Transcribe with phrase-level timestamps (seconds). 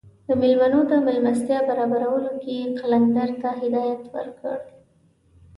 [0.27, 4.61] د میلمنو د میلمستیا برابرولو کې یې قلندر ته هدایات ورکړل.